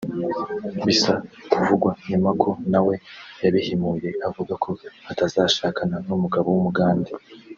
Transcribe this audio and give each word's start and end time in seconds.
bisa 0.85 1.13
kuvugwa 1.51 1.91
nyuma 2.09 2.29
ko 2.41 2.49
nawe 2.71 2.93
yabihimuye 3.43 4.09
avuga 4.27 4.53
ko 4.63 4.69
atazashakana 5.11 5.95
n’umugabo 6.07 6.47
w’umugande 6.55 7.11